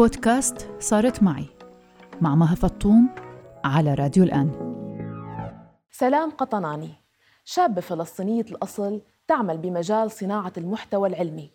[0.00, 1.46] بودكاست صارت معي
[2.20, 3.08] مع مها فطوم
[3.64, 4.50] على راديو الآن.
[5.90, 6.90] سلام قطناني.
[7.44, 11.50] شابة فلسطينية الأصل تعمل بمجال صناعة المحتوى العلمي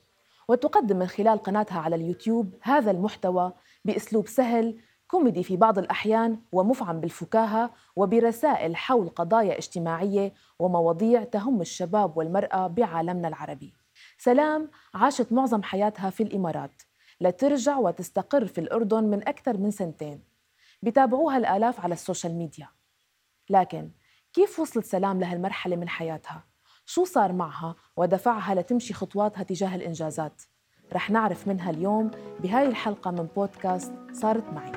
[0.48, 3.54] وتقدم من خلال قناتها على اليوتيوب هذا المحتوى
[3.86, 12.18] بأسلوب سهل كوميدي في بعض الأحيان ومفعم بالفكاهة وبرسائل حول قضايا اجتماعية ومواضيع تهم الشباب
[12.18, 13.74] والمرأة بعالمنا العربي.
[14.18, 16.82] سلام عاشت معظم حياتها في الإمارات.
[17.22, 20.24] لترجع وتستقر في الأردن من أكثر من سنتين.
[20.82, 22.68] بتابعوها الآلاف على ال social media.
[23.50, 23.92] لكن
[24.34, 26.44] كيف وصلت سلام لهالمرحلة من حياتها؟
[26.86, 30.42] شو صار معها ودفعها لتمشي خطواتها تجاه الإنجازات؟
[30.94, 34.72] رح نعرف منها اليوم بهاي الحلقة من بودكاست صارت معي.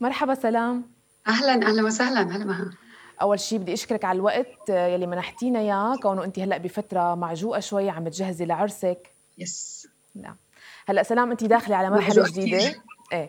[0.00, 0.92] مرحبا سلام.
[1.28, 2.36] أهلا أهلا وسهلا.
[2.36, 2.70] هلا مها.
[3.22, 5.96] أول شيء بدي أشكرك على الوقت يلي منحتينا إياه.
[5.96, 9.13] كونه أنت هلأ بفترة معجوقة شوي عم تجهزي لعرسك.
[9.38, 10.36] يس نعم.
[10.86, 12.58] هلا سلام انت داخلة على مرحلة جديدة.
[13.12, 13.28] إيه.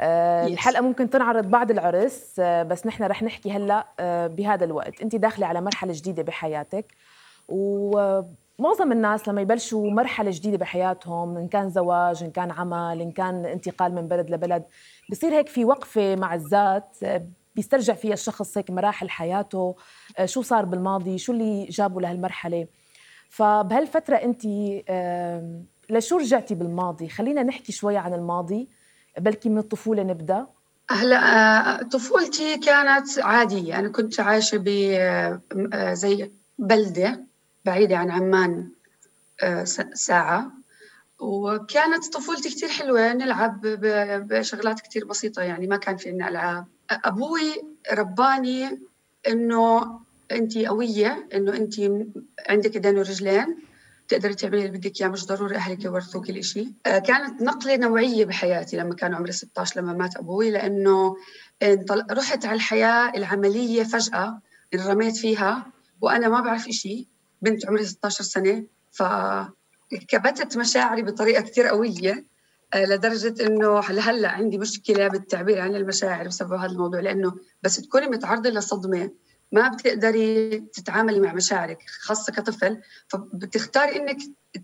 [0.00, 0.46] آه،.
[0.46, 5.02] الحلقة ممكن تنعرض بعد العرس آه، بس نحن رح نحكي هلا آه، بهذا الوقت.
[5.02, 6.94] انت داخلة على مرحلة جديدة بحياتك
[7.48, 13.46] ومعظم الناس لما يبلشوا مرحلة جديدة بحياتهم إن كان زواج إن كان عمل إن كان
[13.46, 14.64] انتقال من بلد لبلد
[15.10, 19.76] بصير هيك في وقفة مع الذات آه، بيسترجع فيها الشخص هيك مراحل حياته
[20.18, 22.66] آه، شو صار بالماضي شو اللي جابه لهالمرحلة.
[23.32, 24.42] فبهالفترة أنت
[25.90, 28.68] لشو رجعتي بالماضي؟ خلينا نحكي شوي عن الماضي
[29.18, 30.46] بلكي من الطفولة نبدأ.
[30.90, 33.78] هلا آه، طفولتي كانت عادية.
[33.78, 37.24] أنا كنت عايشة ب آه، زي بلدة
[37.64, 38.68] بعيدة عن عمان
[39.42, 40.52] آه، س- ساعة.
[41.20, 43.12] وكانت طفولتي كتير حلوة.
[43.12, 43.60] نلعب
[44.28, 45.42] بشغلات كتير بسيطة.
[45.42, 46.66] يعني ما كان في عنا ألعاب.
[46.90, 47.52] أبوي
[47.92, 48.80] رباني
[49.28, 49.98] إنه
[50.32, 51.74] أنت قوية إنه أنت
[52.48, 53.56] عندك إيدين ورجلين
[54.08, 58.76] تقدري تعملي اللي بدك إياه مش ضروري أهلك يورثوك الاشي آه، كانت نقلة نوعية بحياتي
[58.76, 61.16] لما كان عمري 16 لما مات أبوي لأنه
[61.62, 64.40] انطل- رحت على الحياة العملية فجأة
[64.74, 65.66] انرميت فيها
[66.00, 67.08] وأنا ما بعرف إشي.
[67.42, 72.24] بنت عمري 16 سنة فكبتت مشاعري بطريقة كثير قوية
[72.74, 78.06] آه، لدرجة إنه لهلأ عندي مشكلة بالتعبير عن المشاعر بسبب هذا الموضوع لأنه بس تكوني
[78.06, 79.10] متعرضة لصدمة
[79.52, 84.16] ما بتقدري تتعاملي مع مشاعرك خاصة كطفل فبتختاري إنك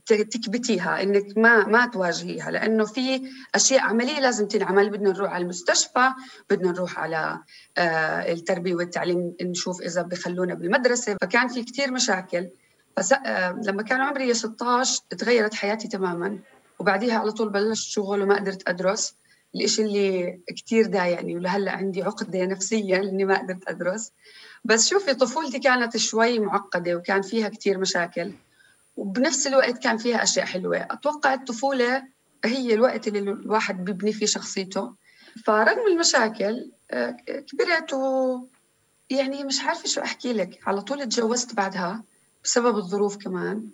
[0.07, 6.13] تكبتيها إنك ما ما تواجهيها لأنه في أشياء عملية لازم تنعمل بدنا نروح على المستشفى
[6.51, 7.39] بدنا نروح على
[7.79, 12.49] آه، التربية والتعليم نشوف إذا بخلونا بالمدرسة فكان في كتير مشاكل.
[12.97, 13.13] فس...
[13.13, 16.39] آه، لما كان عمري 16 تغيرت حياتي تماما
[16.79, 19.15] وبعديها على طول بلشت شغل وما قدرت أدرس.
[19.55, 24.13] الإشي اللي كتير ضايقني ولهلا عندي عقدة نفسية لأني ما قدرت أدرس.
[24.65, 28.33] بس شوفي طفولتي كانت شوي معقدة وكان فيها كتير مشاكل.
[28.97, 30.77] وبنفس الوقت كان فيها أشياء حلوة.
[30.77, 32.03] أتوقع الطفولة
[32.45, 34.95] هي الوقت اللي الواحد بيبني فيه شخصيته.
[35.45, 38.39] فرغم المشاكل آه، كبرت و
[39.11, 40.61] يعني مش عارفة شو أحكي لك.
[40.67, 42.05] على طول تجوزت بعدها
[42.45, 43.69] بسبب الظروف كمان.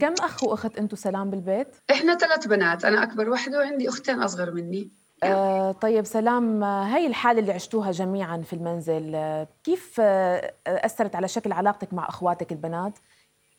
[0.00, 2.84] كم أخ وأخت أنتم سلام بالبيت؟ إحنا ثلاث بنات.
[2.84, 4.90] أنا أكبر واحدة وعندي أختين أصغر مني.
[5.22, 11.28] آه طيب سلام هاي الحالة اللي عشتوها جميعا في المنزل آه، كيف آه، أثرت على
[11.28, 12.98] شكل علاقتك مع أخواتك البنات؟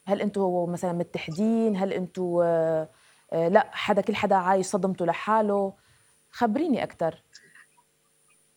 [0.06, 2.44] هل أنتوا مثلا متحدين؟ هل أنتوا
[3.32, 5.74] لا حدا كل حدا عايش صدمته لحاله؟
[6.32, 7.24] خبريني أكثر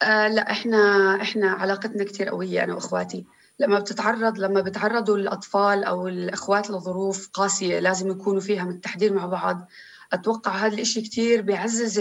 [0.02, 0.78] آه لا إحنا
[1.22, 3.26] إحنا علاقتنا كتير قوية أنا وأخواتي
[3.58, 9.68] لما بتتعرض لما بتعرضوا الاطفال أو الأخوات لظروف قاسية لازم يكونوا فيها متحدين مع بعض
[10.12, 11.98] أتوقع هذا الإشي كتير بيعزز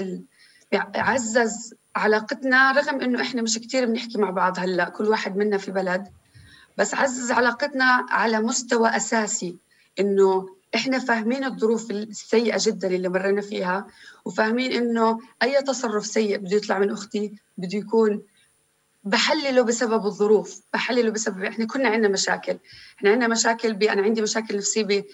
[0.73, 0.91] ال...
[0.91, 5.72] بيعزز علاقتنا رغم إنه إحنا مش كتير بنحكي مع بعض هلأ كل واحد منا في
[5.72, 6.07] بلد
[6.78, 9.57] بس عزز علاقتنا على مستوى أساسي
[10.00, 13.88] إنه إحنا فاهمين الظروف السيئة جدا اللي مرينا فيها
[14.25, 18.22] وفاهمين إنه أي تصرف سيء بده يطلع من أختي بده يكون
[19.03, 22.59] بحلله بسبب الظروف بحلله بسبب إحنا كنا عندنا مشاكل
[22.97, 23.84] إحنا عندنا مشاكل ب...
[23.84, 25.06] أنا عندي مشاكل نفسيه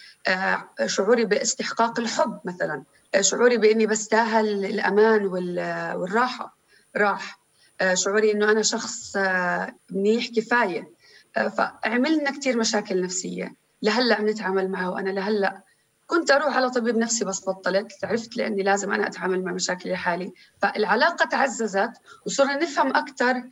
[0.79, 2.83] بشعوري باستحقاق الحب مثلا
[3.15, 5.59] آه، شعوري بإني بستاهل الأمان وال...
[5.95, 6.57] والراحة
[6.97, 7.39] راح
[7.81, 10.91] آه، شعوري إنه أنا شخص آه، منيح كفاية
[11.37, 15.63] آه، فعملنا كثير مشاكل نفسية لهلأ بنتعامل معها وأنا لهلأ
[16.09, 20.33] كنت أروح على طبيب نفسي بس بطلت عرفت لأني لازم أنا أتعامل مع مشاكلي لحالي
[20.61, 21.91] فالعلاقة تعززت
[22.25, 23.43] وصرنا نفهم أكثر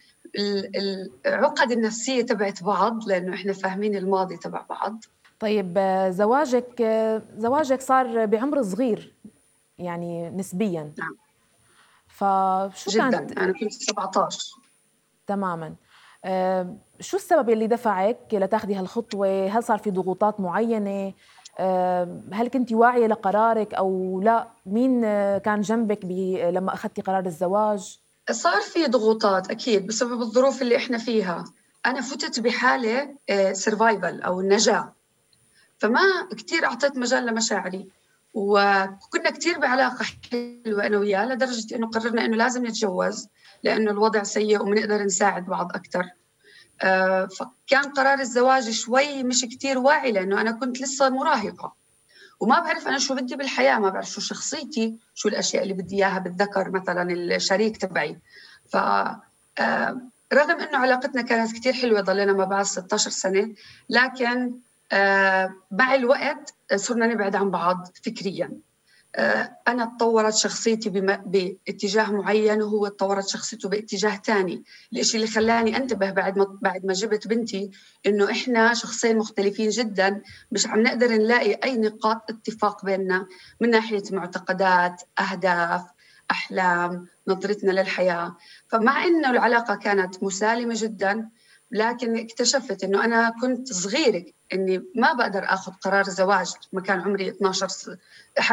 [1.25, 5.03] العقد النفسية تبعت بعض لأنه إحنا فاهمين الماضي تبع بعض.
[5.39, 9.15] طيب آه، زواجك آه، زواجك صار بعمر صغير
[9.77, 10.93] يعني نسبيا.
[10.97, 11.17] نعم.
[12.07, 13.09] فشو جدا.
[13.09, 14.55] كانت أنا كنت 17
[15.27, 15.75] تماما.
[16.25, 21.13] آه، شو السبب اللي دفعك لتاخذي هالخطوة؟ هل صار في ضغوطات معينة؟
[22.33, 25.01] هل كنت واعية لقرارك أو لا؟ مين
[25.37, 26.05] كان جنبك
[26.53, 27.99] لما أخذتي قرار الزواج؟
[28.31, 31.43] صار في ضغوطات أكيد بسبب الظروف اللي إحنا فيها.
[31.85, 33.15] أنا فتت بحالة
[33.51, 34.93] سرفايفل أو النجاة.
[35.77, 36.01] فما
[36.37, 37.87] كثير أعطيت مجال لمشاعري.
[38.33, 43.27] وكنا كثير بعلاقة حلوة أنا وياه لدرجة إنه قررنا إنه لازم نتجوز
[43.63, 46.26] لأنه الوضع سيء وبنقدر نساعد بعض أكثر آه،
[47.39, 51.73] فكان قرار الزواج شوي مش كتير واعي لأنه أنا كنت لسه مراهقة.
[52.39, 56.19] وما بعرف أنا شو بدي بالحياة ما بعرف شو شخصيتي شو الأشياء اللي بدي إياها
[56.19, 58.19] بالذكر مثلا الشريك تبعي.
[58.69, 58.77] ف
[59.59, 60.01] آه،
[60.33, 63.53] رغم إنه علاقتنا كانت كتير حلوة ضلينا مع بعض 16 سنة
[63.89, 64.59] لكن
[64.91, 68.45] آه، مع الوقت صرنا نبعد عن بعض فكريا.
[68.45, 68.66] آه،
[69.67, 76.37] أنا تطورت شخصيتي باتجاه معين وهو تطورت شخصيته باتجاه ثاني الشيء اللي خلاني أنتبه بعد
[76.37, 77.71] ما بعد ما جبت بنتي
[78.05, 80.21] إنه إحنا شخصين مختلفين جدا
[80.51, 83.27] مش عم نقدر نلاقي أي نقاط اتفاق بيننا
[83.61, 85.81] من ناحية معتقدات أهداف
[86.31, 88.35] أحلام نظرتنا للحياة.
[88.67, 91.29] فمع إنه العلاقة كانت مسالمة جدا
[91.71, 97.29] لكن اكتشفت إنه أنا كنت صغيرة إني ما بقدر آخذ قرار زواج لما كان عمري
[97.29, 97.89] 12 س...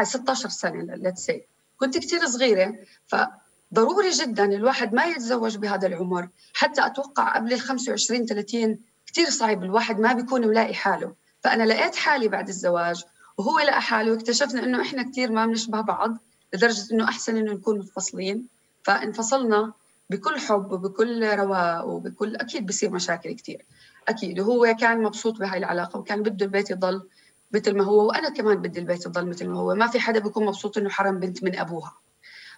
[0.03, 1.31] 16 سنة ليتس
[1.77, 2.75] كنت كثير صغيرة
[3.07, 6.29] فضروري جدا الواحد ما يتزوج بهذا العمر.
[6.53, 11.13] حتى أتوقع قبل ال 25 30 كثير صعب الواحد ما بيكون ملاقي حاله.
[11.43, 13.03] فأنا لقيت حالي بعد الزواج
[13.37, 16.17] وهو لقى حاله واكتشفنا إنه إحنا كثير ما بنشبه بعض
[16.53, 18.47] لدرجة إنه أحسن إنه نكون منفصلين
[18.83, 19.73] فانفصلنا
[20.09, 23.65] بكل حب وبكل رواق وبكل أكيد بصير مشاكل كثير
[24.07, 24.39] أكيد.
[24.39, 27.07] وهو كان مبسوط بهاي العلاقة وكان بده البيت يضل
[27.51, 29.75] مثل ما هو وأنا كمان بدي البيت يضل مثل ما هو.
[29.75, 31.93] ما في حدا بيكون مبسوط إنه حرم بنت من أبوها.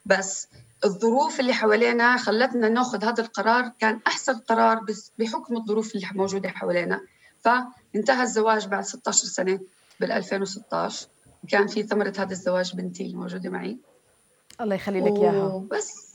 [0.05, 0.47] بس
[0.85, 6.49] الظروف اللي حوالينا خلتنا نأخذ هذا القرار كان أحسن قرار بس بحكم الظروف اللي موجودة
[6.49, 7.01] حوالينا.
[7.39, 9.59] فانتهى الزواج بعد 16 سنة
[9.99, 11.07] بال 2016
[11.43, 13.77] وكان في ثمرة هذا الزواج بنتي الموجودة معي.
[14.61, 15.63] الله يخلي لك إياها.
[15.71, 16.07] بس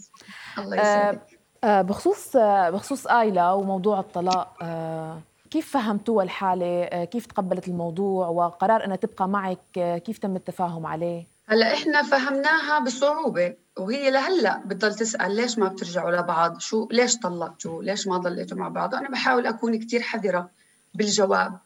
[0.59, 1.39] الله يسعدك.
[1.65, 5.21] آه بخصوص آه بخصوص آيلا وموضوع الطلاق آه
[5.51, 10.87] كيف فهمتوها الحالة؟ آه كيف تقبلت الموضوع؟ وقرار أنها تبقى معك آه كيف تم التفاهم
[10.87, 17.19] عليه؟ هلا إحنا فهمناها بصعوبة وهي لهلأ بتضل تسأل ليش ما بترجعوا لبعض؟ شو ليش
[17.19, 20.51] طلقتوا؟ ليش ما ضليتوا مع بعض؟ وأنا بحاول أكون كتير حذرة
[20.95, 21.59] بالجواب.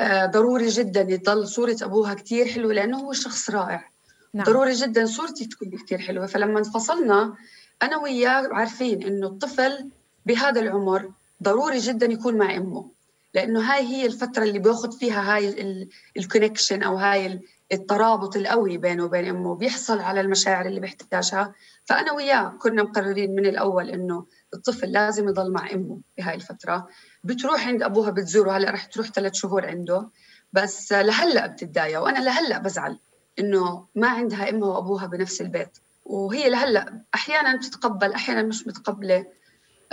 [0.00, 3.90] آه ضروري جدا يضل صورة أبوها كتير حلوة لأنه هو شخص رائع.
[4.34, 4.46] نعم.
[4.46, 6.26] ضروري جدا صورتي تكون كتير حلوة.
[6.26, 7.34] فلما انفصلنا
[7.82, 9.90] أنا وياه عارفين إنه الطفل
[10.26, 12.90] بهذا العمر ضروري جدا يكون مع أمه
[13.34, 17.40] لأنه هاي هي الفترة اللي بيأخذ فيها هاي ال connection أو هاي
[17.72, 21.54] الترابط القوي بينه وبين أمه بيحصل على المشاعر اللي بيحتاجها.
[21.84, 26.88] فأنا وياه كنا مقررين من الأول إنه الطفل لازم يضل مع أمه بهاي الفترة.
[27.24, 30.08] بتروح عند أبوها بتزوره هلأ رح تروح ثلاث شهور عنده.
[30.52, 32.98] بس لهلأ بتتضايق وأنا لهلأ بزعل
[33.38, 35.78] إنه ما عندها أمها وأبوها بنفس البيت.
[36.08, 39.26] وهي لهلا أحيانا بتتقبل أحيانا مش متقبلة.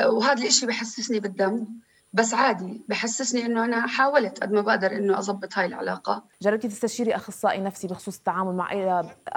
[0.05, 1.67] وهذا الإشي بحسسني بالذنب
[2.13, 6.23] بس عادي بحسسني إنه أنا حاولت قد ما بقدر إنه اضبط هاي العلاقة.
[6.41, 8.71] جربتي تستشيري أخصائي نفسي بخصوص التعامل مع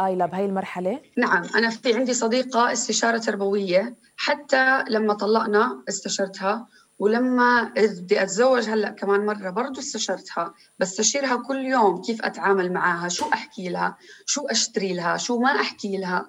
[0.00, 3.96] ايلا بهي المرحلة؟ نعم أنا في عندي صديقة استشارة تربوية.
[4.16, 6.66] حتى لما طلقنا استشرتها
[6.98, 10.54] ولما بدي أتزوج هلأ كمان مرة برضه استشرتها.
[10.78, 13.96] بستشيرها كل يوم كيف أتعامل معها شو أحكي لها
[14.26, 16.26] شو أشتري لها شو ما أحكي لها.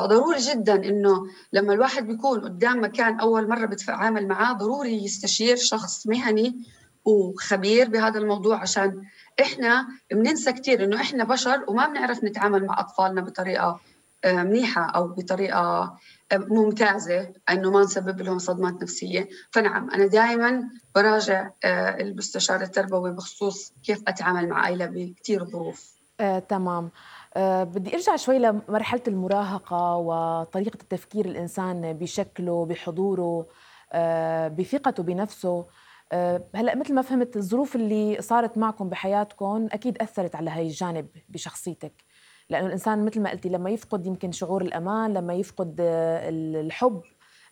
[0.00, 6.06] فضروري جدا إنه لما الواحد بيكون قدام مكان أول مرة بتعامل معاه ضروري يستشير شخص
[6.06, 6.64] مهني
[7.04, 9.02] وخبير بهذا الموضوع عشان
[9.40, 13.80] إحنا بننسى كثير إنه إحنا بشر وما بنعرف نتعامل مع أطفالنا بطريقة
[14.24, 15.98] آه، منيحة أو بطريقة آه،
[16.32, 23.72] ممتازة إنه ما نسبب لهم صدمات نفسية، فنعم أنا دائما براجع آه، المستشار التربوي بخصوص
[23.82, 25.92] كيف أتعامل مع عائله بكثير ظروف.
[26.20, 26.90] آه، تمام.
[27.36, 33.46] أه بدي ارجع شوي لمرحلة المراهقة وطريقة التفكير الإنسان بشكله بحضوره
[33.92, 35.66] أه بثقته بنفسه.
[36.12, 41.08] أه هلأ مثل ما فهمت الظروف اللي صارت معكم بحياتكم أكيد أثرت على هاي الجانب
[41.28, 42.04] بشخصيتك.
[42.50, 46.28] لأنه الإنسان مثل ما قلتي لما يفقد يمكن شعور الأمان لما يفقد آه،
[46.60, 47.02] الحب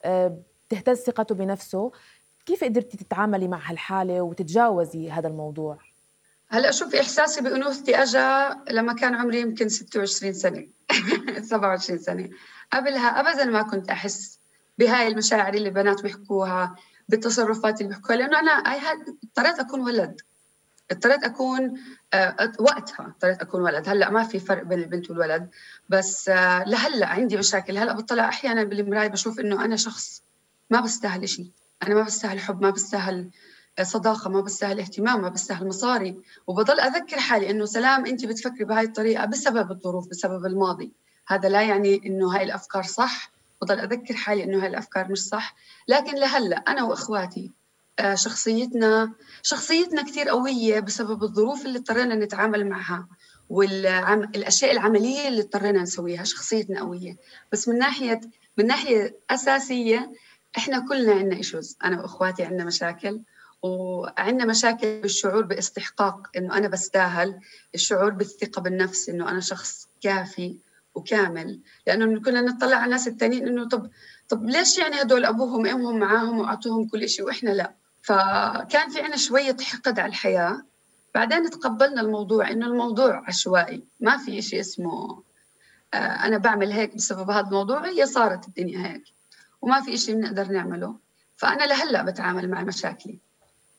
[0.04, 1.92] آه، تهتز ثقته بنفسه.
[2.46, 5.78] كيف قدرتي تتعاملي مع هالحالة وتتجاوزي هذا الموضوع؟
[6.50, 10.66] هلا شوف إحساسي بانوثتي اجى لما كان عمري يمكن 26 سنة
[11.50, 12.28] 27 سنة.
[12.72, 14.38] قبلها ابدا ما كنت أحس
[14.78, 16.76] بهاي المشاعر اللي البنات بيحكوها
[17.08, 20.20] بالتصرفات اللي بيحكوها لأنه أنا اضطريت أكون ولد.
[20.90, 21.80] اضطريت أكون
[22.14, 23.88] آه، وقتها اضطريت أكون ولد.
[23.88, 25.50] هلأ ما في فرق بين البنت والولد.
[25.88, 27.78] بس آه، لهلأ عندي مشاكل.
[27.78, 30.22] هلأ بطلع أحيانا بالمراية بشوف إنه أنا شخص
[30.70, 31.50] ما بستاهل شيء
[31.82, 33.30] أنا ما بستاهل حب ما بستاهل
[33.82, 36.16] صداقة ما بستاهل اهتمام ما بستاهل مصاري.
[36.46, 40.92] وبضل أذكر حالي إنه سلام أنت بتفكري بهاي الطريقة بسبب الظروف بسبب الماضي.
[41.28, 43.30] هذا لا يعني إنه هاي الأفكار صح.
[43.62, 45.54] بضل أذكر حالي إنه هاي الأفكار مش صح.
[45.88, 47.50] لكن لهلأ أنا وإخواتي
[47.98, 53.08] آه، شخصيتنا شخصيتنا كثير قوية بسبب الظروف اللي اضطرينا نتعامل معها
[53.50, 56.24] والاشياء العملية اللي اضطرينا نسويها.
[56.24, 57.16] شخصيتنا قوية.
[57.52, 58.20] بس من ناحية
[58.56, 60.12] من ناحية أساسية
[60.56, 63.20] إحنا كلنا عندنا ايشوز أنا وإخواتي عندنا مشاكل.
[63.62, 67.40] وعندنا مشاكل بالشعور باستحقاق إنه أنا بستاهل
[67.74, 70.58] الشعور بالثقة بالنفس إنه أنا شخص كافي
[70.94, 71.60] وكامل.
[71.86, 73.90] لأنه كنا نطلع على الناس الثانيين إنه طب
[74.28, 79.16] طب ليش يعني هدول أبوهم امهم معاهم وأعطوهم كل شيء وإحنا لا؟ فكان في عندنا
[79.16, 80.62] شوية حقد على الحياة.
[81.14, 85.22] بعدين تقبلنا الموضوع إنه الموضوع عشوائي ما في شيء اسمه
[85.94, 89.02] آه أنا بعمل هيك بسبب هذا الموضوع هي صارت الدنيا هيك
[89.62, 90.98] وما في شيء بنقدر نعمله.
[91.36, 93.18] فأنا لهلأ بتعامل مع مشاكلي.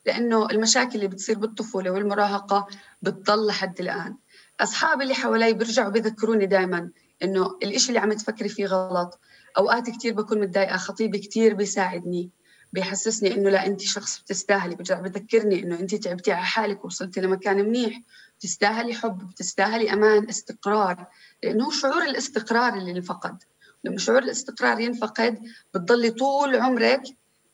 [0.06, 2.66] لأنه المشاكل اللي بتصير بالطفولة والمراهقة
[3.02, 4.16] بتضل لحد الآن.
[4.60, 6.90] اصحابي اللي حوالي بيرجعوا بيذكروني دائما
[7.22, 9.20] إنه الإشي اللي عم تفكري فيه غلط.
[9.58, 12.30] أوقات كثير بكون متضايقة خطيبي كثير بيساعدني
[12.72, 14.74] بيحسسني إنه لا انت شخص بتستاهلي.
[14.74, 18.00] برجع بذكرني إنه انت تعبتي على حالك وصلتي لمكان منيح.
[18.38, 21.06] بتستاهلي حب بتستاهلي أمان استقرار.
[21.42, 23.42] لأنه شعور الاستقرار اللي انفقد
[23.84, 25.38] لما شعور الاستقرار ينفقد
[25.74, 27.02] بتضلي طول عمرك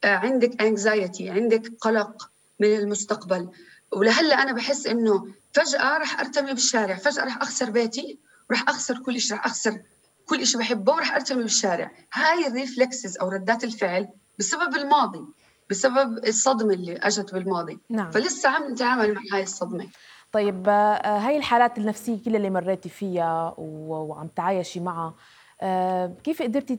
[0.04, 2.30] آه، عندك anxiety عندك قلق.
[2.60, 3.50] من المستقبل.
[3.92, 8.18] ولهلا أنا بحس إنه فجأة رح أرتمي بالشارع فجأة رح أخسر بيتي
[8.50, 9.82] ورح أخسر كل شيء رح أخسر
[10.26, 11.90] كل شيء بحبه ورح أرتمي بالشارع.
[12.12, 14.08] هاي ال reflexes أو ردات الفعل
[14.38, 15.24] بسبب الماضي
[15.70, 17.78] بسبب الصدمة اللي أجت بالماضي.
[17.90, 18.10] نعم.
[18.10, 19.88] فلسه عم نتعامل مع هاي الصدمة.
[20.32, 25.14] طيب آه، هاي الحالات النفسية كل اللي مريتي فيها وعم تعايشي معها
[25.60, 26.78] آه، كيف قدرتي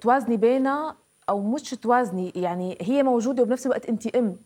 [0.00, 0.96] توازني بينها
[1.28, 4.36] أو مش توازني؟ يعني هي موجودة وبنفس الوقت انت أم.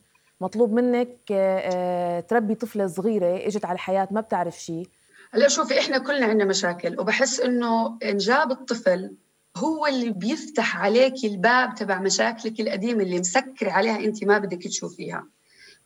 [0.43, 4.89] مطلوب منك آه، تربي طفلة صغيرة إجت على الحياة ما بتعرف شيء
[5.35, 9.13] هلأ شوفي إحنا كلنا عندنا مشاكل وبحس إنه إنجاب الطفل
[9.57, 15.27] هو اللي بيفتح عليك الباب تبع مشاكلك القديمة اللي مسكر عليها أنت ما بدك تشوفيها.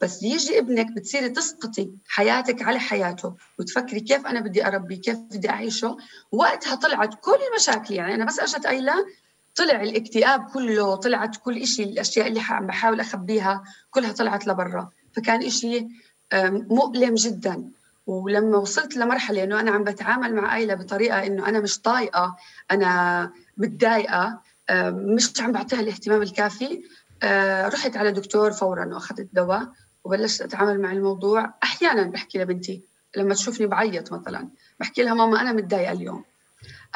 [0.01, 5.51] بس يجي ابنك بتصيري تسقطي حياتك على حياته وتفكري كيف أنا بدي أربي كيف بدي
[5.51, 5.97] أعيشه
[6.33, 9.05] وقتها طلعت كل المشاكل يعني أنا بس أجت أيلا
[9.57, 14.91] طلع الاكتئاب كله طلعت كل شيء الأشياء اللي بحاول أخبيها كلها طلعت لبرا.
[15.13, 15.89] فكان شيء
[16.71, 17.71] مؤلم جدا.
[18.07, 22.37] ولما وصلت لمرحلة إنه أنا عم بتعامل مع ايلا بطريقة إنه أنا مش طايقة
[22.71, 24.41] أنا متضايقة
[24.91, 26.83] مش عم بعطيها الاهتمام الكافي
[27.75, 29.69] رحت على دكتور فورا وأخذت دواء
[30.05, 31.55] وبلشت أتعامل مع الموضوع.
[31.63, 32.83] أحيانا بحكي لبنتي
[33.17, 34.49] لما تشوفني بعيط مثلا
[34.81, 36.25] بحكي لها ماما أنا متضايقة اليوم.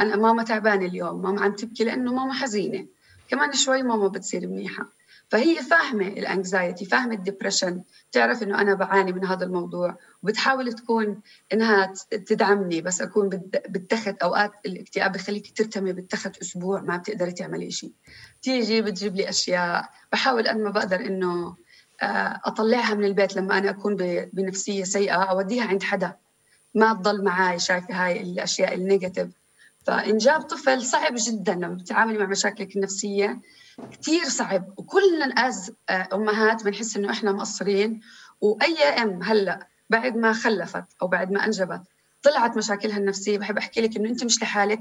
[0.01, 2.87] أنا ماما تعبانة اليوم ماما عم تبكي لأنه ماما حزينة.
[3.29, 5.01] كمان شوي ماما بتصير منيحة.
[5.31, 7.83] فهي فاهمة الانكزايتي فاهمة الدبرشن
[8.13, 11.21] تعرف إنه أنا بعاني من هذا الموضوع وبتحاول تكون
[11.53, 13.29] إنها تدعمني بس أكون
[13.69, 17.93] بالتخت أوقات الاكتئاب بخليك ترتمي بالتخت أسبوع ما بتقدري تعملي شيء
[18.43, 19.91] تيجي بتجيب لي أشياء.
[20.13, 21.57] بحاول قد ما بقدر إنه
[22.03, 23.97] آه، أطلعها من البيت لما أنا أكون
[24.33, 26.17] بنفسية سيئة أوديها عند حدا.
[26.75, 29.29] ما تضل معي شايفة هاي الأشياء ال negative
[29.87, 33.41] فانجاب طفل صعب جدا لما بتتعاملي مع مشاكلك النفسية.
[33.93, 34.75] كثير صعب.
[34.77, 38.01] وكلنا as آه، أمهات بنحس إنه إحنا مقصرين.
[38.41, 41.83] وأي أم هلأ بعد ما خلفت أو بعد ما أنجبت
[42.23, 43.39] طلعت مشاكلها النفسية.
[43.39, 44.79] بحب أحكي لك إنه أنت مش لحالك.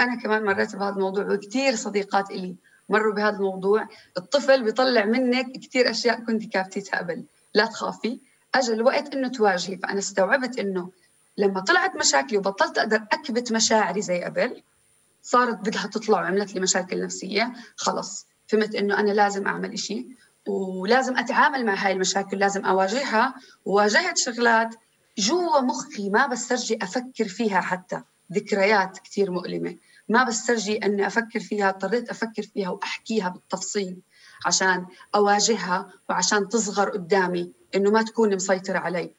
[0.00, 2.56] أنا كمان مريت بهذا الموضوع وكثير صديقات إلي
[2.88, 3.88] مروا بهذا الموضوع.
[4.18, 7.24] الطفل بيطلع منك كثير أشياء كنت كابتيتها قبل.
[7.54, 8.20] لا تخافي.
[8.54, 9.76] اجى الوقت إنه تواجهي.
[9.76, 10.90] فأنا استوعبت إنه
[11.36, 14.62] لما طلعت مشاكلي وبطلت أقدر أكبت مشاعري زي قبل
[15.22, 18.26] صارت بدها تطلع وعملت لي مشاكل نفسية خلص.
[18.46, 20.06] فهمت إنه أنا لازم أعمل إشي
[20.48, 23.34] ولازم أتعامل مع هاي المشاكل لازم أواجهها.
[23.64, 24.74] وواجهت شغلات
[25.18, 28.02] جوا مخي ما بسترجي أفكر فيها حتى.
[28.32, 29.76] ذكريات كثير مؤلمة.
[30.08, 34.00] ما بسترجي إني أفكر فيها اضطريت أفكر فيها وأحكيها بالتفصيل
[34.46, 39.14] عشان أواجهها وعشان تصغر قدامي إنه ما تكون مسيطرة علي.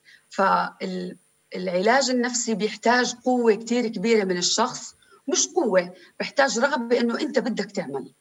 [1.54, 4.96] فالعلاج النفسي بيحتاج قوة كثير كبيرة من الشخص
[5.28, 8.14] مش قوة بيحتاج رغبة إنه أنت بدك تعمل.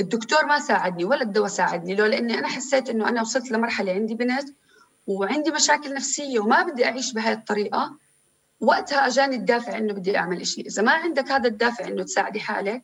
[0.00, 4.14] الدكتور ما ساعدني ولا الدواء ساعدني لو لأني أنا حسيت إنه أنا وصلت لمرحلة عندي
[4.14, 4.48] بنت
[5.06, 7.96] وعندي مشاكل نفسية وما بدي أعيش بهاي الطريقة.
[8.60, 12.82] وقتها أجاني الدافع إنه بدي أعمل شيء إذا ما عندك هذا الدافع إنه تساعدي حالك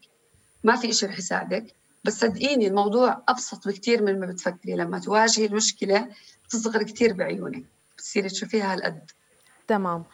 [0.64, 1.74] ما في شيء رح يساعدك.
[2.04, 4.74] بس صدقيني الموضوع أبسط بكثير من ما بتفكري.
[4.76, 6.08] لما تواجهي المشكلة
[6.44, 7.64] بتصغر كثير بعيونك.
[7.96, 9.10] بتصيري تشوفيها هالقد.
[9.68, 10.04] تمام.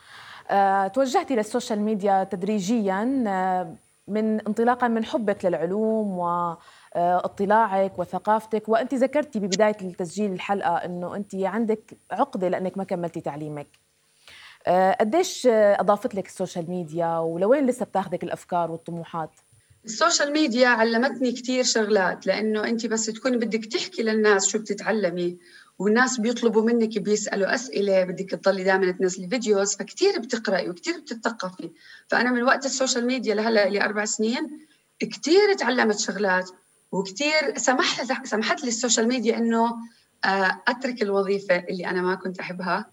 [0.51, 3.75] أه، توجهتي للسوشيال ميديا تدريجيا أه،
[4.09, 8.69] من انطلاقا من حبك للعلوم واطلاعك وثقافتك.
[8.69, 13.69] وأنت ذكرتي ببداية التسجيل الحلقة إنه أنت عندك عقدة لأنك ما كملتي تعليمك.
[15.01, 19.31] قديش أضافت لك ال social media ولوين لسه بتاخذك الأفكار والطموحات؟
[19.85, 25.39] ال social media علمتني كثير شغلات لأنه أنت بس تكوني بدك تحكي للناس شو بتتعلمي.
[25.79, 31.71] والناس بيطلبوا منك بيسألوا أسئلة بدك تضلي دائما تنزلي videos فكتير بتقرأي وكتير بتتثقفي.
[32.09, 34.67] فأنا من وقت ال social media لهلأ لي أربع سنين
[34.99, 36.51] كتير تعلمت شغلات
[36.93, 39.77] وكتير سمحت سمحت لي ال social media إنه
[40.25, 42.91] آه، أترك الوظيفة اللي أنا ما كنت أحبها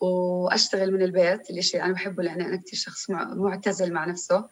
[0.00, 4.48] وأشتغل من البيت اللي شيء أنا بحبه لأني أنا كثير شخص معتزل مع نفسه.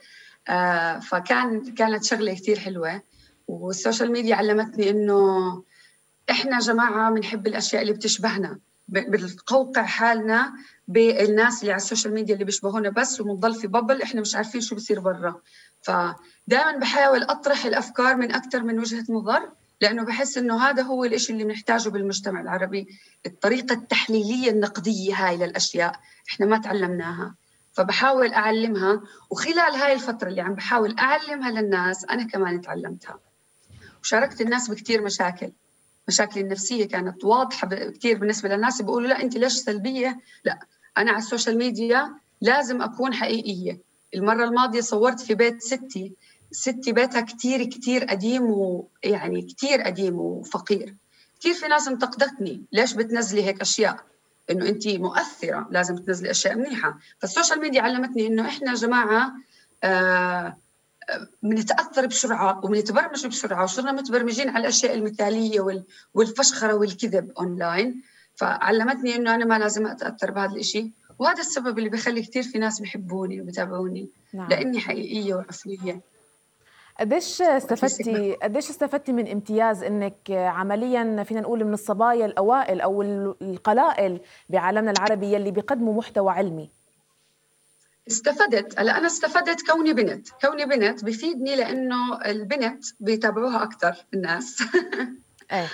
[0.48, 3.02] آه، فكان كانت شغلة كثير حلوة.
[3.48, 5.62] وال social media علمتني إنه
[6.30, 10.52] إحنا جماعة بنحب الأشياء اللي بتشبهنا بنقوقع حالنا
[10.88, 14.60] بالناس اللي على ال social media اللي بيشبهونا بس وبنضل في bubble إحنا مش عارفين
[14.60, 15.40] شو بصير برا.
[15.82, 21.32] فدائما بحاول أطرح الأفكار من أكثر من وجهة نظر لأنه بحس إنه هذا هو الشيء
[21.34, 22.86] اللي بنحتاجه بالمجتمع العربي
[23.26, 27.34] الطريقة التحليلية النقدية هاي للأشياء إحنا ما تعلمناها.
[27.72, 33.18] فبحاول أعلمها وخلال هاي الفترة اللي عم بحاول أعلمها للناس أنا كمان تعلمتها.
[34.02, 35.52] وشاركت الناس بكثير مشاكل.
[36.08, 38.82] مشاكلي النفسية كانت واضحة كثير بالنسبة للناس.
[38.82, 40.58] بيقولوا لا انت ليش سلبية؟ لا
[40.98, 43.80] أنا على ال social media لازم أكون حقيقية.
[44.14, 46.12] المرة الماضية صورت في بيت ستي.
[46.50, 50.94] ستي بيتها كثير كثير قديم ويعني كثير قديم وفقير.
[51.40, 52.62] كثير في ناس انتقدتني.
[52.72, 54.00] ليش بتنزلي هيك أشياء؟
[54.50, 56.98] إنه انت مؤثرة لازم تنزلي أشياء منيحة.
[57.18, 59.32] فال social media علمتني إنه إحنا جماعة
[59.84, 60.56] آه
[61.42, 65.84] بنتاثر بسرعة وبنتبرمج بسرعة وصرنا متبرمجين على الأشياء المثالية
[66.14, 68.02] والفشخرة والكذب اونلاين
[68.34, 72.80] فعلمتني إنه أنا ما لازم أتأثر بهذا الشيء وهذا السبب اللي بيخلي كثير في ناس
[72.80, 74.48] بيحبوني وبتابعوني نعم.
[74.48, 76.00] لأني حقيقية وعفويه
[77.00, 83.02] قديش استفدتي قديش استفدتي من امتياز إنك عمليا فينا نقول من الصبايا الأوائل أو
[83.42, 86.70] القلائل بعالمنا العربي يلي بيقدموا محتوى علمي؟
[88.08, 88.80] استفدت.
[88.80, 90.28] هلا أنا استفدت كوني بنت.
[90.28, 94.62] كوني بنت بفيدني لأنه البنت بيتابعوها أكثر الناس.
[95.52, 95.68] إيه.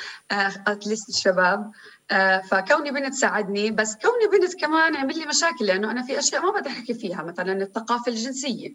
[0.66, 1.72] اتليست آه، الشباب.
[2.10, 3.70] آه، فكوني بنت ساعدني.
[3.70, 7.22] بس كوني بنت كمان عمل لي مشاكل لأنه أنا في أشياء ما بدي أحكي فيها.
[7.22, 8.74] مثلا الثقافة الجنسية.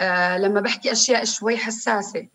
[0.00, 2.28] آه لما بحكي أشياء شوي حساسة.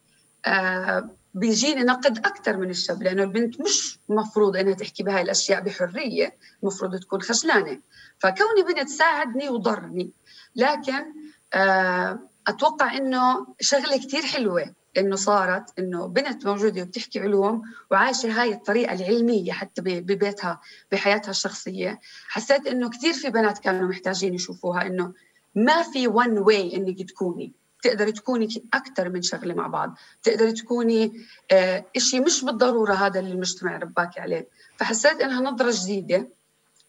[1.33, 6.99] بيجيني نقد أكثر من الشاب لأنه البنت مش مفروض إنها تحكي بهاي الأشياء بحرية المفروض
[6.99, 7.79] تكون خجلانة.
[8.19, 10.11] فكوني بنت ساعدني وضرني.
[10.55, 11.13] لكن
[11.53, 18.53] آه أتوقع إنه شغلة كثير حلوة إنه صارت إنه بنت موجودة وبتحكي علوم وعايشة هاي
[18.53, 21.99] الطريقة العلمية حتى ببيتها بحياتها الشخصية.
[22.27, 25.13] حسيت إنه كثير في بنات كانوا محتاجين يشوفوها إنه
[25.55, 27.53] ما في one way إنك تكوني.
[27.83, 33.31] تقدري تكوني أكثر من شغلة مع بعض تقدري تكوني آه شيء مش بالضرورة هذا اللي
[33.31, 36.29] المجتمع رباكي عليه فحسيت إنها نظرة جديدة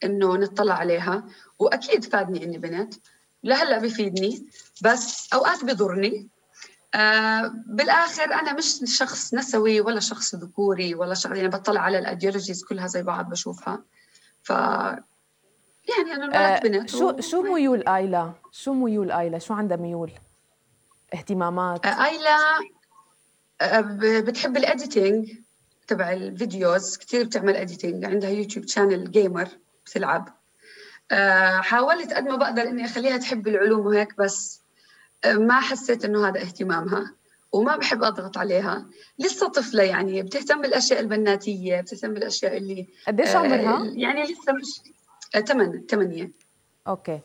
[0.04, 1.24] إنه نطلع عليها
[1.58, 2.94] وأكيد فادني إني بنت
[3.44, 4.46] لهلأ بفيدني
[4.82, 6.28] بس أوقات بضرني
[6.94, 12.04] آه بالآخر أنا مش شخص نسوي ولا شخص ذكوري ولا شغله يعني بطلع على ال
[12.04, 13.82] ideologies كلها زي بعض بشوفها
[14.42, 17.20] ف يعني أنا انولدت آه بنت شو و...
[17.20, 20.10] شو ميول آيلا؟ شو ميول آيلا؟ شو عندها ميول؟
[21.14, 22.36] اهتمامات؟ آه أيلا.
[23.60, 23.80] آه
[24.20, 25.30] بتحب ال editing
[25.86, 29.48] تبع ال videos؟ كثير بتعمل editing عندها يوتيوب channel gamer
[29.86, 30.28] بتلعب.
[31.10, 34.60] آه حاولت قد ما بقدر إني أخليها تحب العلوم وهيك بس
[35.26, 37.14] ما حسيت إنه هذا اهتمامها
[37.52, 38.86] وما بحب أضغط عليها.
[39.18, 44.92] لسه طفلة يعني بتهتم بالأشياء البناتية بتهتم بالأشياء اللي قديش عمرها؟ يعني لسه مش
[45.46, 46.30] ثمانية ثمانية
[46.88, 47.20] أوكي.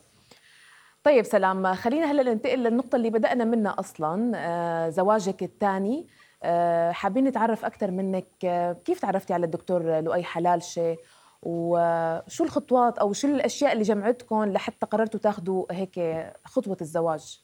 [1.04, 1.74] طيب سلام.
[1.74, 6.06] خلينا هلا ننتقل للنقطة اللي بدأنا منها أصلا آه زواجك الثاني.
[6.42, 8.28] آه حابين نتعرف أكثر منك.
[8.44, 10.96] آه كيف تعرفتي على الدكتور لؤي حلالشة؟
[11.42, 16.00] وشو الخطوات أو شو الأشياء اللي جمعتكم لحتى قررتوا تاخذوا هيك
[16.44, 17.40] خطوة الزواج؟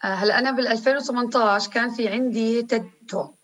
[0.00, 3.34] هلا أنا بال 2018 كان في عندي تيد توك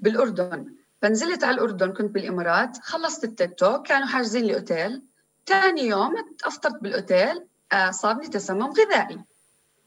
[0.00, 0.74] بالأردن.
[1.02, 5.02] فنزلت على الأردن كنت بالإمارات خلصت ال TED Talk كانوا حاجزين لي أوتيل
[5.46, 7.46] ثاني يوم افطرت بالأوتيل.
[7.90, 9.20] صابني تسمم غذائي.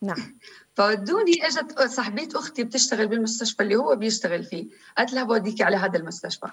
[0.01, 0.37] نعم.
[0.75, 4.67] فودوني اجت صاحبيه أختي بتشتغل بالمستشفى اللي هو بيشتغل فيه.
[4.97, 6.47] قالت لها بوديكي على هذا المستشفى.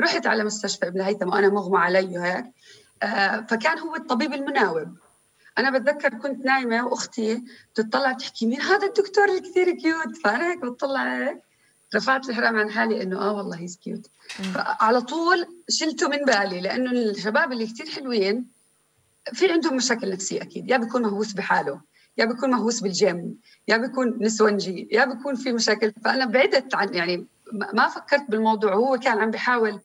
[0.00, 2.44] رحت على مستشفى ابن هيثم وأنا مغمى علي وهيك.
[3.02, 4.96] آه، فكان هو الطبيب المناوب.
[5.58, 10.64] أنا بتذكر كنت نايمة وأختي بتطلع بتحكي مين هذا الدكتور اللي كثير cute فأنا هيك
[10.64, 11.42] بتطلع هيك.
[11.94, 14.06] رفعت الحرام عن حالي إنه آه والله he's cute
[14.56, 18.46] على طول شلته من بالي لأنه الشباب اللي كثير حلوين
[19.32, 20.70] في عندهم مشاكل نفسية أكيد.
[20.70, 21.80] يا بيكون مهووس بحاله
[22.18, 25.92] يا بيكون مهووس بالجيم يا بيكون نسونجي يا بيكون في مشاكل.
[26.04, 27.26] فأنا بعدت عن يعني
[27.72, 28.74] ما فكرت بالموضوع.
[28.74, 29.80] هو كان عم بيحاول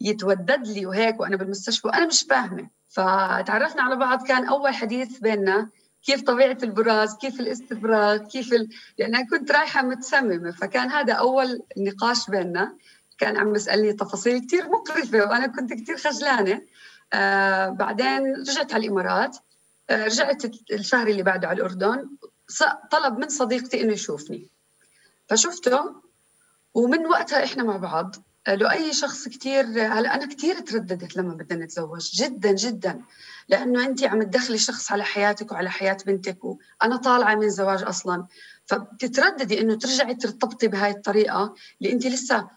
[0.00, 2.68] يتودد لي وهيك وأنا بالمستشفى وأنا مش فاهمة.
[2.88, 5.68] فتعرفنا على بعض كان أول حديث بيننا
[6.02, 8.68] كيف طبيعة البراز كيف الاستفراغ كيف ال...
[8.98, 10.50] يعني أنا كنت رايحة متسممة.
[10.50, 12.76] فكان هذا أول نقاش بيننا.
[13.18, 16.62] كان عم بيسالني تفاصيل كثير مقرفة وأنا كنت كثير خجلانة.
[17.12, 19.36] آه بعدين رجعت على الإمارات.
[19.90, 20.42] آه رجعت
[20.72, 22.08] الشهر اللي بعده على الأردن.
[22.90, 24.48] طلب من صديقتي إنه يشوفني.
[25.28, 25.94] فشفته
[26.74, 28.16] ومن وقتها إحنا مع بعض.
[28.48, 33.00] لو أي شخص كثير هلا أنا كثير ترددت لما بدنا نتزوج جدا جدا.
[33.48, 38.26] لأنه انت عم تدخلي شخص على حياتك وعلى حياة بنتك وأنا طالعة من زواج أصلا.
[38.66, 42.48] فبتترددي إنه ترجعي ترتبطي بهاي الطريقة اللي انت لسه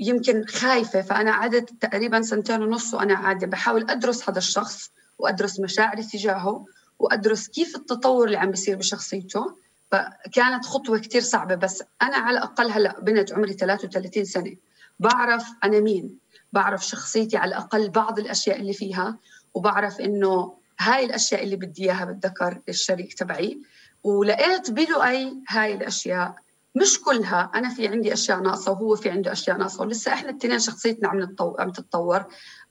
[0.00, 6.02] يمكن خايفة فأنا قعدت تقريبا سنتين ونص وأنا قاعدة بحاول أدرس هذا الشخص وأدرس مشاعري
[6.02, 6.64] تجاهه
[6.98, 9.56] وأدرس كيف التطور اللي عم بيصير بشخصيته.
[9.92, 14.56] فكانت خطوة كثير صعبة بس أنا على الأقل هلأ بنت عمري 33 سنة.
[14.98, 16.18] بعرف أنا مين
[16.52, 19.18] بعرف شخصيتي على الأقل بعض الأشياء اللي فيها
[19.54, 23.60] وبعرف إنه هاي الأشياء اللي بدي إياها بالذكر الشريك تبعي.
[24.04, 26.36] ولقيت بلؤي هاي الأشياء
[26.76, 27.50] مش كلها.
[27.54, 29.82] أنا في عندي أشياء ناقصة وهو في عنده أشياء ناقصة.
[29.82, 32.24] ولسه إحنا الاثنين شخصيتنا عم عم تتطور.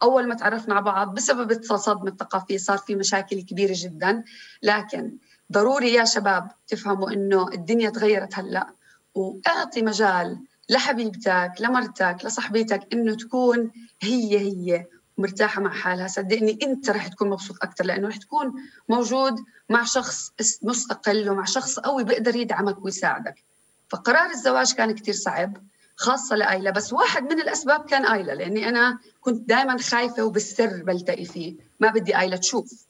[0.04, 4.24] أول ما تعرفنا على بعض بسبب الصدمه الثقافيه صار في مشاكل كبيرة جدا.
[4.64, 5.18] لكن
[5.52, 8.74] ضروري يا شباب تفهموا إنه الدنيا تغيرت هلأ.
[9.16, 10.40] وأعطي مجال
[10.70, 14.86] لحبيبتك لمرتك لصاحبتك إنه تكون هي هي
[15.18, 16.08] مرتاحه مع حالها.
[16.08, 18.54] صدقني أنت رح تكون مبسوط أكثر لأنه رح تكون
[18.90, 19.36] موجود
[19.70, 20.32] مع شخص
[20.64, 23.55] مستقل ومع شخص قوي بيقدر يدعمك ويساعدك.
[23.90, 25.58] فقرار الزواج كان كثير صعب
[25.96, 31.26] خاصة لآيلة بس واحد من الأسباب كان آيلة لأني أنا كنت دائما خايفة وبالسر بلتقي
[31.26, 31.56] فيه.
[31.80, 32.86] ما بدي آيلة تشوف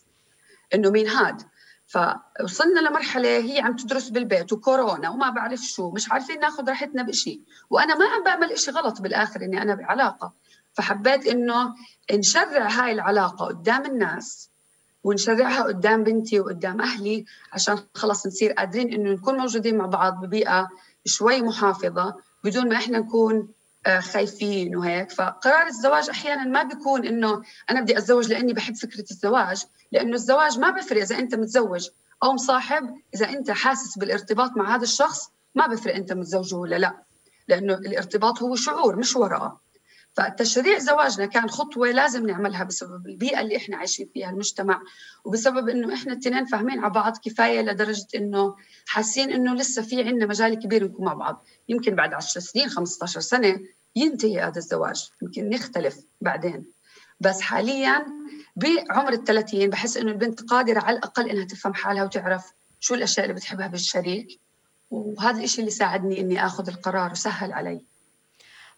[0.74, 1.42] إنه مين هاد.
[1.88, 7.42] فوصلنا لمرحلة هي عم تدرس بالبيت وكورونا وما بعرف شو مش عارفين ناخذ راحتنا بشيء
[7.70, 10.34] وأنا ما عم بعمل شيء غلط بالآخر إني أنا بعلاقة.
[10.74, 11.76] فحبيت إنه
[12.12, 14.50] نشرع هاي العلاقة قدام الناس
[15.06, 20.70] ونشرعها قدام بنتي وقدام أهلي عشان خلص نصير قادرين إنه نكون موجودين مع بعض ببيئة
[21.06, 23.48] شوي محافظة بدون ما إحنا نكون
[23.86, 25.12] آه، خايفين وهيك.
[25.12, 27.42] فقرار الزواج أحيانا ما بيكون إنه
[27.72, 31.90] أنا بدي أتزوج لأني بحب فكرة الزواج لأنه الزواج ما بفرق إذا أنت متزوج
[32.24, 37.04] أو مصاحب إذا أنت حاسس بالارتباط مع هذا الشخص ما بفرق أنت متزوجه ولا لا
[37.48, 39.65] لأنه الارتباط هو شعور مش ورقة.
[40.16, 44.82] فتشريع زواجنا كان خطوة لازم نعملها بسبب البيئة اللي إحنا عايشين فيها المجتمع
[45.26, 48.56] وبسبب إنه إحنا الاثنين فاهمين على بعض كفاية لدرجة إنه
[48.88, 51.46] حاسين إنه لسه في عندنا مجال كبير نكون مع بعض.
[51.70, 53.60] يمكن بعد 10 سنين 15 سنة
[53.96, 56.66] ينتهي هذا الزواج يمكن نختلف بعدين.
[57.20, 58.06] بس حاليا
[58.56, 63.36] بعمر الثلاثين بحس إنه البنت قادرة على الأقل إنها تفهم حالها وتعرف شو الأشياء اللي
[63.36, 64.40] بتحبها بالشريك
[64.92, 67.86] وهذا الشيء اللي ساعدني إني آخذ القرار وسهل علي.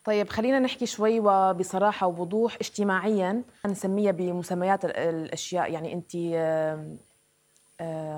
[0.08, 3.44] طيب خلينا نحكي شوي وبصراحه وبوضوح اجتماعيا.
[3.66, 5.72] نسميها بمسميات الأشياء.
[5.72, 6.16] يعني أنت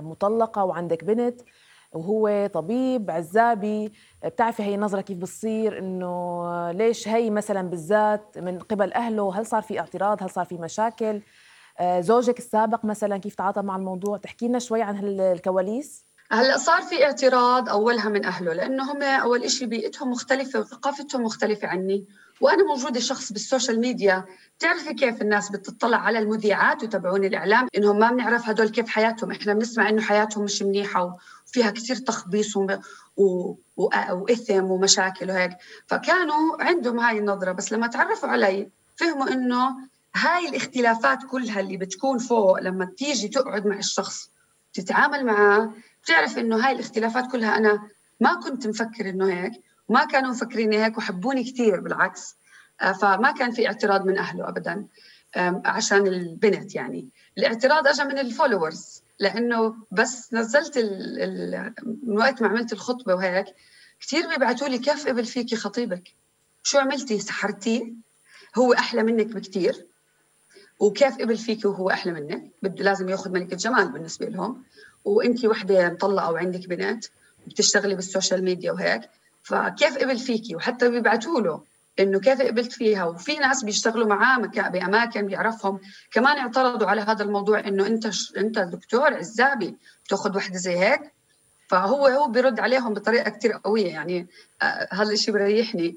[0.04, 1.42] مطلقة وعندك بنت
[1.94, 3.92] وهو طبيب عزابي.
[4.26, 9.62] بتعرفي هي النظره كيف بتصير؟ إنه ليش هي مثلا بالذات من قبل أهله؟ هل صار
[9.62, 11.22] في اعتراض؟ هل صار في مشاكل؟
[11.80, 16.09] آه، زوجك السابق مثلا كيف تعاطى مع الموضوع؟ تحكي لنا شوي عن الكواليس.
[16.32, 21.68] هلأ صار في اعتراض أولها من أهله لأنه هم أول شيء بيئتهم مختلفة وثقافتهم مختلفة
[21.68, 22.06] عني.
[22.42, 24.26] وأنا موجودة شخص بالسوشيال ميديا
[24.58, 29.32] بتعرفي كيف الناس بتطلع على المذيعات وتبعون الإعلام؟ إنهم ما بنعرف هدول كيف حياتهم.
[29.32, 32.68] إحنا بنسمع إنه حياتهم مش منيحة وفيها كثير تخبيص و...
[33.18, 33.56] و...
[34.12, 35.52] وإثم ومشاكل وهيك.
[35.88, 39.78] فكانوا عندهم هاي النظرة بس لما تعرفوا علي فهموا إنه
[40.16, 44.32] هاي الاختلافات كلها اللي بتكون فوق لما تيجي تقعد مع الشخص
[44.74, 49.52] تتعامل معه بتعرف إنه هاي الاختلافات كلها أنا ما كنت مفكر إنه هيك
[49.90, 52.36] ما كانوا مفكرين هيك وحبوني كثير بالعكس
[52.82, 54.88] آه، فما كان في اعتراض من أهله ابدا
[55.66, 57.10] عشان البنت يعني.
[57.38, 63.46] الاعتراض اجى من الفولورز لأنه بس نزلت ال من وقت ما عملت الخطبة وهيك
[64.00, 66.16] كثير بيبعتوا لي كيف قبل فيكي خطيبك؟
[66.64, 67.94] شو عملتي؟ سحرتيه؟
[68.58, 69.88] هو أحلى منك بكثير
[70.80, 74.64] وكيف قبل فيكي وهو أحلى منك؟ بده لازم ياخذ ملكه جمال بالنسبة لهم.
[75.06, 77.06] وانت وحدة مطلقة وعندك بنت
[77.48, 79.02] بتشتغلي بال social media وهيك
[79.44, 81.64] فكيف قبل فيكي؟ وحتى بيبعتوا له
[82.00, 85.80] إنه كيف قبلت فيها؟ وفي ناس بيشتغلوا معاه بأماكن بيعرفهم.
[86.12, 88.34] كمان اعترضوا على هذا الموضوع إنه أنت ش...
[88.38, 91.02] أنت دكتور عزابي بتأخذ وحدة زي هيك.
[91.68, 94.28] فهو هو بيرد عليهم بطريقة كثير قوية يعني
[94.62, 95.96] آه هذا الشيء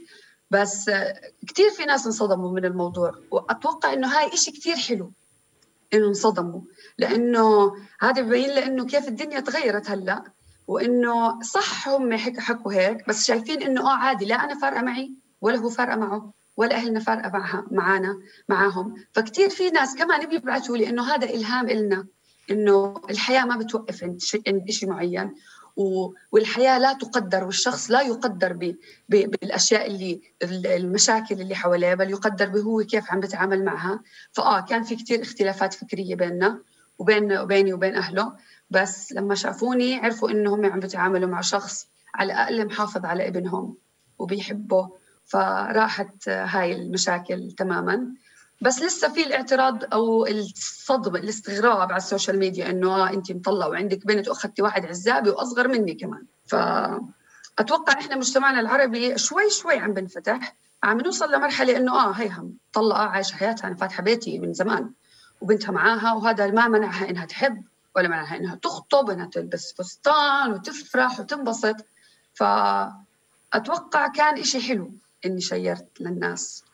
[0.51, 5.13] بس آه كثير في ناس انصدموا من الموضوع وأتوقع إنه هاي شيء كثير حلو.
[5.95, 6.61] إنه انصدموا.
[6.99, 10.25] لأنه هذا ببين لإنه كيف الدنيا تغيرت هلأ
[10.67, 15.59] وإنه صح هم حكوا هيك بس شايفين إنه آه عادي لا أنا فارقة معي ولا
[15.59, 18.95] هو فارقة معه ولا أهلنا فارقة معها معانا معاهم.
[19.13, 22.07] فكتير في ناس كمان بيبعثوا لي إنه هذا إلهام إلنا
[22.51, 24.21] إنه الحياة ما بتوقف عند
[24.71, 25.35] شيء معين.
[26.33, 28.77] والحياة لا تقدر والشخص لا يقدر
[29.09, 30.21] بالأشياء اللي
[30.77, 34.03] المشاكل اللي حواليه بل يقدر بهو كيف عم بتعامل معها.
[34.33, 36.63] فآه كان في كثير اختلافات فكرية بيننا
[36.99, 38.33] وبين وبيني وبين أهله
[38.71, 43.77] بس لما شافوني عرفوا انه هم عم بيتعاملوا مع شخص على الأقل محافظ على ابنهم
[44.19, 44.91] وبيحبه.
[45.25, 48.15] فراحت هاي المشاكل تماما.
[48.63, 54.29] بس لسه في الاعتراض أو الصدمة الاستغراب على السوشيال ميديا إنه أنت مطلع وعندك بنت
[54.29, 56.25] واخذتي واحد عزابي وأصغر مني كمان.
[56.47, 63.03] فاتوقع إحنا مجتمعنا العربي شوي شوي عم بنفتح عم نوصل لمرحلة إنه آه هيها مطلقه
[63.03, 64.91] عايشة حياتها أنا فاتحة بيتي من زمان
[65.41, 67.65] وبنتها معاها وهذا ما منعها إنها تحب
[67.97, 71.77] ولا منعها إنها تخطب انها تلبس فستان وتفرح وتنبسط.
[72.35, 74.93] فاتوقع كان إشي حلو
[75.27, 76.65] إني شيرت للناس.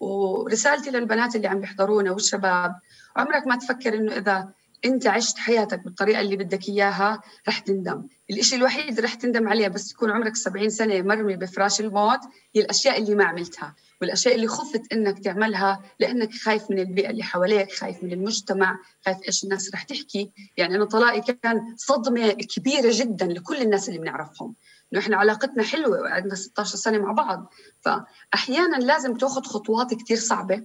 [0.00, 2.74] ورسالتي للبنات اللي عم بيحضرونا والشباب
[3.16, 4.48] عمرك ما تفكر إنه إذا
[4.84, 8.06] أنت عشت حياتك بالطريقة اللي بدك إياها رح تندم.
[8.30, 12.20] الإشي الوحيد اللي رح تندم عليه بس يكون عمرك 70 سنة مرمي بفراش الموت
[12.54, 17.22] هي الأشياء اللي ما عملتها والأشياء اللي خفت إنك تعملها لأنك خايف من البيئة اللي
[17.22, 20.30] حواليك خايف من المجتمع خايف إيش الناس رح تحكي.
[20.56, 24.54] يعني أنا طلاقي كان صدمة كبيرة جدا لكل الناس اللي بنعرفهم.
[24.92, 27.52] إنه إحنا علاقتنا حلوة وعندنا 16 سنة مع بعض.
[27.80, 30.62] فأحيانا لازم تاخذ خطوات كثير صعبة.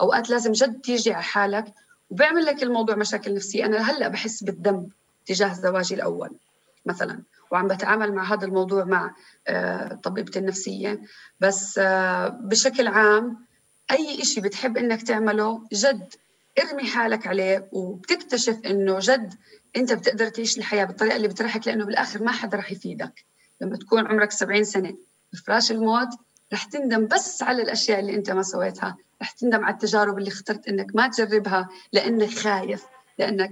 [0.00, 1.74] أوقات لازم جد تيجي على حالك
[2.10, 3.66] وبيعمل لك الموضوع مشاكل نفسية.
[3.66, 4.88] أنا هلأ بحس بالذنب
[5.26, 6.30] تجاه زواجي الأول
[6.86, 9.14] مثلا وعم بتعامل مع هذا الموضوع مع
[9.48, 11.00] آه، طبيبتي النفسية.
[11.40, 13.46] بس آه، بشكل عام
[13.90, 16.14] أي شيء بتحب إنك تعمله جد
[16.58, 19.34] ارمي حالك عليه وبتكتشف إنه جد
[19.76, 23.24] أنت بتقدر تعيش الحياة بالطريقة اللي بتريحك لأنه بالآخر ما حدا رح يفيدك.
[23.60, 24.96] لما تكون عمرك 70 سنة.
[25.32, 26.08] بفراش الموت
[26.52, 28.96] رح تندم بس على الأشياء اللي أنت ما سويتها.
[29.22, 32.84] رح تندم على التجارب اللي اخترت إنك ما تجربها لأنك خايف
[33.18, 33.50] لأنك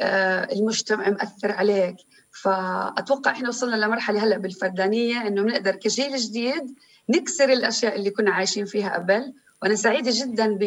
[0.00, 1.96] آه، المجتمع مأثر عليك.
[2.42, 6.74] فأتوقع إحنا وصلنا لمرحلة هلأ بالفردانية إنه بنقدر كجيل جديد
[7.08, 9.32] نكسر الأشياء اللي كنا عايشين فيها قبل.
[9.62, 10.58] وأنا سعيدة جدا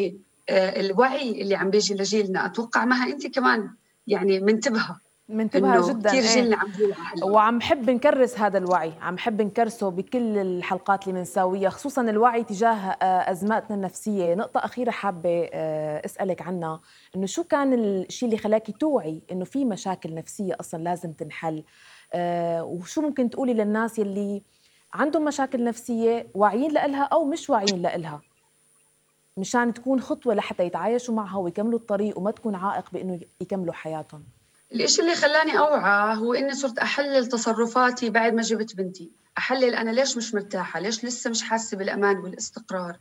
[0.50, 2.46] بالوعي اللي عم بيجي لجيلنا.
[2.46, 3.70] أتوقع معها أنت كمان
[4.08, 5.00] يعني منتبهة.
[5.30, 6.34] منتبهة جدا كثير إيه.
[6.34, 6.70] جيلنا عم
[7.24, 12.76] وعم حب نكرس هذا الوعي عم حب نكرسه بكل الحلقات اللي بنساويها خصوصا الوعي تجاه
[12.76, 14.36] آه، أزماتنا النفسية.
[14.36, 16.82] نقطة أخيرة حابة آه، أسألك عنها
[17.16, 21.64] إنه شو كان الشيء اللي خلاكي توعي إنه في مشاكل نفسية أصلا لازم تنحل؟
[22.14, 24.42] آه، وشو ممكن تقولي للناس يلي
[24.94, 28.22] عندهم مشاكل نفسية واعيين لها أو مش واعيين لها
[29.38, 34.24] مشان تكون خطوة لحتى يتعايشوا معها ويكملوا الطريق وما تكون عائق بإنه يكملوا حياتهم.
[34.74, 39.12] الإشي اللي خلاني أوعى هو إني صرت أحلل تصرفاتي بعد ما جبت بنتي.
[39.38, 43.00] أحلل أنا ليش مش مرتاحة؟ ليش لسه مش حاسة بالأمان والاستقرار؟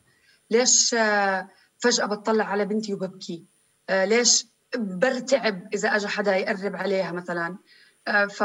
[0.50, 3.44] ليش آه، فجأة بطلع على بنتي وببكي؟
[3.90, 7.56] آه، ليش برتعب إذا أجى حدا يقرب عليها مثلا؟
[8.08, 8.42] آه، ف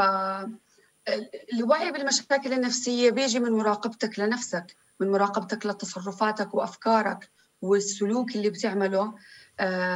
[1.52, 7.30] الوعي بالمشاكل النفسية بيجي من مراقبتك لنفسك من مراقبتك لتصرفاتك وأفكارك
[7.62, 9.14] والسلوك اللي بتعمله.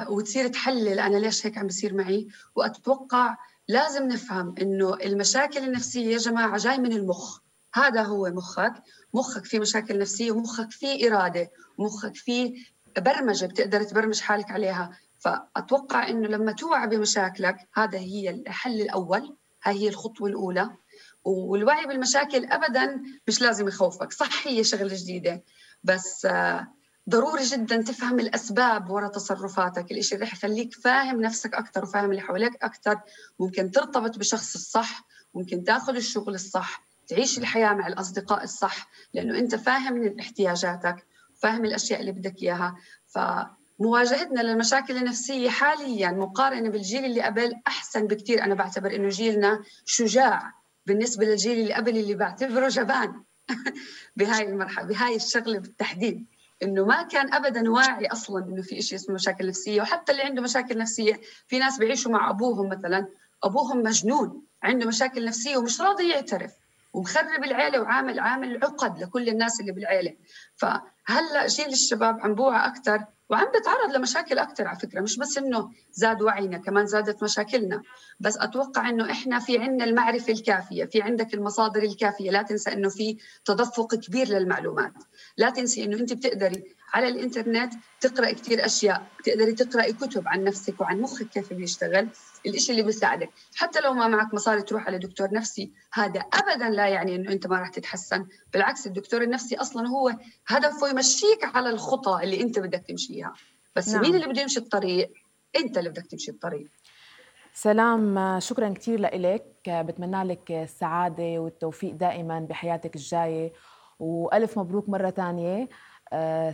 [0.09, 2.29] وتصير تحلل أنا ليش هيك عم بصير معي.
[2.57, 3.37] وأتوقع
[3.69, 7.39] لازم نفهم إنه المشاكل النفسية يا جماعة جاي من المخ.
[7.75, 8.73] هذا هو مخك.
[9.15, 12.55] مخك فيه مشاكل نفسية ومخك فيه إرادة ومخك فيه
[12.99, 14.99] برمجة بتقدر تبرمج حالك عليها.
[15.19, 19.37] فأتوقع إنه لما توعى بمشاكلك هذا هي الحل الأول.
[19.65, 20.71] هاي هي الخطوة الأولى.
[21.25, 24.13] والوعي بالمشاكل ابدا مش لازم يخوفك.
[24.13, 25.43] صح هي شغلة جديدة.
[25.85, 26.67] بس آه،
[27.11, 29.93] ضروري جدا تفهم الأسباب وراء تصرفاتك.
[29.93, 33.01] الشيء اللي رح يخليك فاهم نفسك أكثر وفاهم اللي حواليك أكثر
[33.41, 39.55] ممكن ترتبط بشخص الصح ممكن تاخذ الشغل الصح تعيش الحياة مع الأصدقاء الصح لأنه أنت
[39.55, 42.77] فاهم من احتياجاتك فاهم الأشياء اللي بدك إياها.
[43.07, 50.53] فمواجهتنا للمشاكل النفسية حاليا مقارنة بالجيل اللي قبل أحسن بكثير أنا بعتبر إنه جيلنا شجاع
[50.87, 53.25] بالنسبة للجيل اللي قبل اللي بعتبره جبان.
[54.17, 56.27] بهاي المرحلة بهاي الشغلة بالتحديد.
[56.63, 60.43] إنه ما كان ابدا واعي أصلا إنه في شيء اسمه مشاكل نفسية وحتى اللي عنده
[60.43, 63.07] مشاكل نفسية في ناس بيعيشوا مع أبوهم مثلا
[63.45, 66.53] أبوهم مجنون عنده مشاكل نفسية ومش راضي يعترف
[66.93, 70.15] ومخرب العيلة وعامل عامل عقد لكل الناس اللي بالعيلة.
[70.57, 75.71] فهلأ جيل الشباب عم بوعى أكثر وعم بتعرض لمشاكل أكثر على فكرة مش بس إنه
[75.93, 77.83] زاد وعينا كمان زادت مشاكلنا.
[78.21, 82.31] بس أتوقع إنه إحنا في عندنا المعرفة الكافية في عندك المصادر الكافية.
[82.31, 84.93] لا تنسى إنه في تدفق كبير للمعلومات.
[85.37, 86.65] لا تنسي إنه أنت بتقدري
[86.95, 92.09] على الإنترنت تقرأي كثير أشياء تقدري تقرأي كتب عن نفسك وعن مخك كيف بيشتغل
[92.47, 93.31] الإشي اللي بيساعدك.
[93.57, 97.47] حتى لو ما معك مصاري تروح على دكتور نفسي هذا أبدا لا يعني أنه أنت
[97.47, 98.27] ما راح تتحسن.
[98.53, 100.13] بالعكس الدكتور النفسي أصلا هو
[100.47, 103.35] هدفه يمشيك على الخطى اللي أنت بدك تمشيها.
[103.77, 104.03] بس نعم.
[104.03, 105.13] مين اللي بده يمشي الطريق؟
[105.57, 106.67] أنت اللي بدك تمشي الطريق.
[107.55, 113.53] سلام شكرا كثير لك بتمنى لك السعادة والتوفيق دائما بحياتك الجاية.
[113.99, 115.69] وألف مبروك مرة ثانية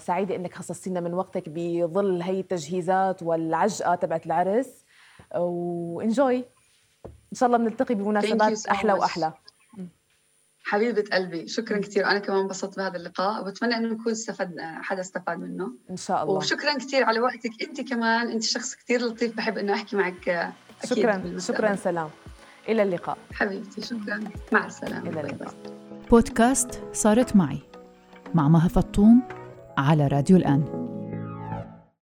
[0.00, 4.84] سعيدة إنك خصصتينا من وقتك بظل هي التجهيزات والعجقة تبعت العرس.
[5.36, 6.44] وإنجوي.
[7.06, 9.32] إن شاء الله بنلتقي بمناسبات so أحلى وأحلى.
[10.64, 15.38] حبيبة قلبي شكرا كثير أنا كمان انبسطت بهذا اللقاء وبتمنى إنه نكون استفد حدا استفاد
[15.38, 15.72] منه.
[15.90, 16.34] إن شاء الله.
[16.34, 17.62] وشكرا كثير على وقتك.
[17.62, 22.10] أنت كمان أنت شخص كثير لطيف بحب إنه أحكي معك أكيد شكرا شكرا سلام.
[22.68, 23.18] إلى اللقاء.
[23.32, 24.24] حبيبتي شكرا.
[24.52, 25.10] مع السلامة.
[25.10, 25.54] إلى اللقاء.
[26.10, 27.62] بودكاست صارت معي
[28.34, 29.22] مع مها فطوم
[29.78, 30.77] على راديو الآن.